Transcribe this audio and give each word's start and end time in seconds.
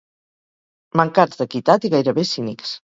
Mancats 1.03 1.43
d'equitat 1.45 1.89
i 1.91 1.95
gairebé 1.97 2.29
cínics. 2.35 2.79